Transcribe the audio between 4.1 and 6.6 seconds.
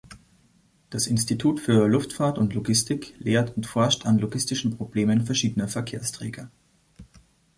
logistischen Problemen verschiedener Verkehrsträger.